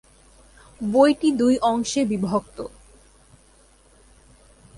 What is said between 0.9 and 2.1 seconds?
বইটি দুই অংশে